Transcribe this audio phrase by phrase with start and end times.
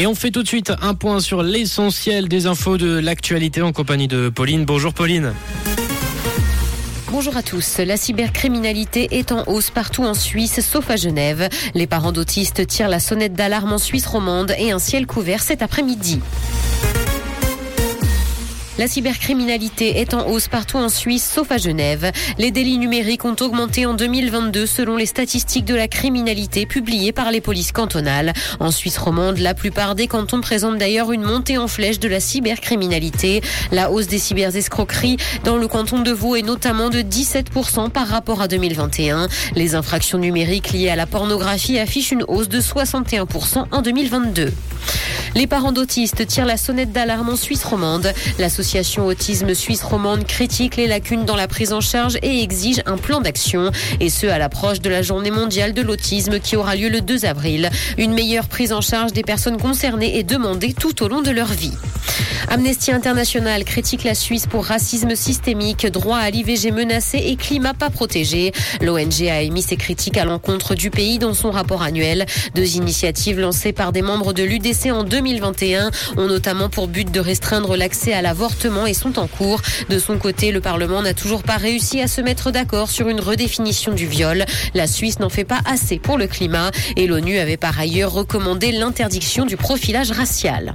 [0.00, 3.72] Et on fait tout de suite un point sur l'essentiel des infos de l'actualité en
[3.72, 4.64] compagnie de Pauline.
[4.64, 5.32] Bonjour Pauline.
[7.10, 7.78] Bonjour à tous.
[7.78, 11.48] La cybercriminalité est en hausse partout en Suisse, sauf à Genève.
[11.74, 15.62] Les parents d'autistes tirent la sonnette d'alarme en Suisse romande et un ciel couvert cet
[15.62, 16.20] après-midi.
[18.78, 22.12] La cybercriminalité est en hausse partout en Suisse, sauf à Genève.
[22.38, 27.32] Les délits numériques ont augmenté en 2022 selon les statistiques de la criminalité publiées par
[27.32, 28.32] les polices cantonales.
[28.60, 32.20] En Suisse romande, la plupart des cantons présentent d'ailleurs une montée en flèche de la
[32.20, 33.42] cybercriminalité.
[33.72, 38.40] La hausse des cyberescroqueries dans le canton de Vaud est notamment de 17% par rapport
[38.40, 39.26] à 2021.
[39.56, 44.52] Les infractions numériques liées à la pornographie affichent une hausse de 61% en 2022.
[45.34, 48.12] Les parents d'autistes tirent la sonnette d'alarme en Suisse romande.
[48.68, 52.98] L'association Autisme Suisse romande critique les lacunes dans la prise en charge et exige un
[52.98, 53.70] plan d'action.
[53.98, 57.24] Et ce, à l'approche de la journée mondiale de l'autisme qui aura lieu le 2
[57.24, 57.70] avril.
[57.96, 61.46] Une meilleure prise en charge des personnes concernées est demandée tout au long de leur
[61.46, 61.72] vie.
[62.50, 67.90] Amnesty International critique la Suisse pour racisme systémique, droit à l'IVG menacé et climat pas
[67.90, 68.52] protégé.
[68.80, 72.24] L'ONG a émis ses critiques à l'encontre du pays dans son rapport annuel.
[72.54, 77.20] Deux initiatives lancées par des membres de l'UDC en 2021 ont notamment pour but de
[77.20, 79.60] restreindre l'accès à l'avortement et sont en cours.
[79.90, 83.20] De son côté, le Parlement n'a toujours pas réussi à se mettre d'accord sur une
[83.20, 84.46] redéfinition du viol.
[84.72, 88.72] La Suisse n'en fait pas assez pour le climat et l'ONU avait par ailleurs recommandé
[88.72, 90.74] l'interdiction du profilage racial.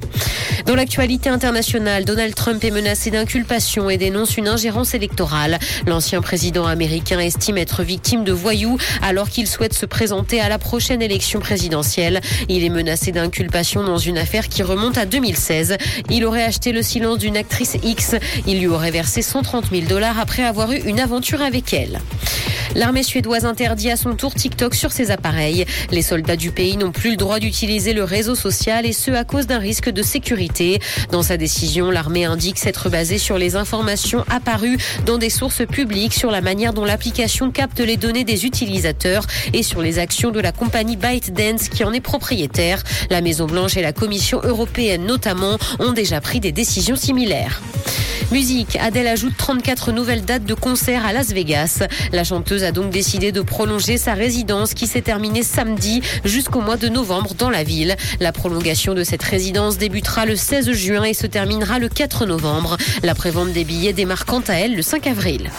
[0.67, 5.59] Dans l'actualité internationale, Donald Trump est menacé d'inculpation et dénonce une ingérence électorale.
[5.87, 10.59] L'ancien président américain estime être victime de voyous alors qu'il souhaite se présenter à la
[10.59, 12.21] prochaine élection présidentielle.
[12.49, 15.77] Il est menacé d'inculpation dans une affaire qui remonte à 2016.
[16.09, 18.15] Il aurait acheté le silence d'une actrice X.
[18.45, 21.99] Il lui aurait versé 130 000 dollars après avoir eu une aventure avec elle.
[22.75, 25.65] L'armée suédoise interdit à son tour TikTok sur ses appareils.
[25.91, 29.23] Les soldats du pays n'ont plus le droit d'utiliser le réseau social et ce à
[29.23, 30.79] cause d'un risque de sécurité.
[31.11, 36.13] Dans sa décision, l'armée indique s'être basée sur les informations apparues dans des sources publiques
[36.13, 40.39] sur la manière dont l'application capte les données des utilisateurs et sur les actions de
[40.39, 42.83] la compagnie ByteDance qui en est propriétaire.
[43.09, 47.61] La Maison Blanche et la Commission européenne notamment ont déjà pris des décisions similaires.
[48.31, 51.83] Musique, Adèle ajoute 34 nouvelles dates de concert à Las Vegas.
[52.11, 56.77] La chanteuse a donc décidé de prolonger sa résidence qui s'est terminée samedi jusqu'au mois
[56.77, 57.95] de novembre dans la ville.
[58.19, 62.77] La prolongation de cette résidence débutera le 16 juin et se terminera le 4 novembre.
[63.03, 65.49] La prévente des billets démarre quant à elle le 5 avril.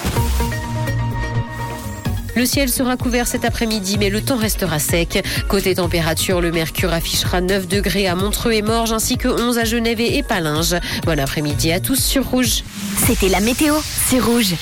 [2.36, 5.24] Le ciel sera couvert cet après-midi, mais le temps restera sec.
[5.48, 9.64] Côté température, le mercure affichera 9 degrés à Montreux et Morges, ainsi que 11 à
[9.64, 10.76] Genève et Palinges.
[11.06, 12.64] Bon après-midi à tous sur Rouge.
[13.06, 14.52] C'était la météo, c'est Rouge.